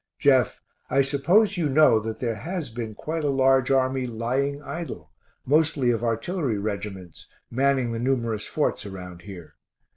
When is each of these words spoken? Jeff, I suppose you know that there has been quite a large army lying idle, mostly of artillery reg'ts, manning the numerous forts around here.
Jeff, 0.17 0.59
I 0.89 1.03
suppose 1.03 1.57
you 1.57 1.69
know 1.69 1.99
that 1.99 2.19
there 2.19 2.33
has 2.33 2.71
been 2.71 2.95
quite 2.95 3.23
a 3.23 3.29
large 3.29 3.69
army 3.69 4.07
lying 4.07 4.59
idle, 4.63 5.11
mostly 5.45 5.91
of 5.91 6.03
artillery 6.03 6.57
reg'ts, 6.57 7.27
manning 7.51 7.91
the 7.91 7.99
numerous 7.99 8.47
forts 8.47 8.83
around 8.83 9.21
here. 9.21 9.53